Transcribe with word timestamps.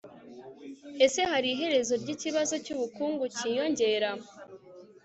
ese 1.05 1.19
hari 1.31 1.47
iherezo 1.51 1.93
ryikibazo 2.01 2.53
cy'ubukungu 2.63 3.23
cyiyongera 3.35 4.09